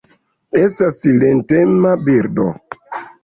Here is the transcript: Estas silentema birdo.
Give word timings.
Estas 0.61 0.97
silentema 1.03 1.93
birdo. 2.07 2.47